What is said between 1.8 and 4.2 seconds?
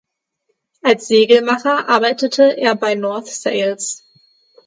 arbeitete er bei North Sails.